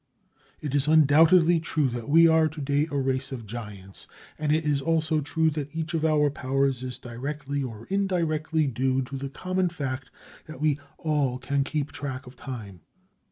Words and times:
It 0.61 0.73
is 0.73 0.87
undoubtedly 0.87 1.59
true 1.59 1.87
that 1.89 2.09
we 2.09 2.27
are 2.27 2.47
to 2.47 2.59
day 2.59 2.87
a 2.89 2.97
race 2.97 3.31
of 3.31 3.45
giants, 3.45 4.07
and 4.39 4.51
it 4.51 4.65
is 4.65 4.81
also 4.81 5.21
true 5.21 5.51
that 5.51 5.75
each 5.75 5.93
of 5.93 6.03
our 6.03 6.31
powers 6.31 6.81
is 6.81 6.97
directly 6.97 7.61
or 7.61 7.85
indirectly 7.85 8.65
due 8.65 9.03
to 9.03 9.15
the 9.15 9.29
common 9.29 9.69
fact 9.69 10.09
that 10.47 10.59
we 10.59 10.79
all 10.97 11.37
can 11.37 11.63
keep 11.63 11.91
track 11.91 12.25
of 12.25 12.35
time. 12.35 12.81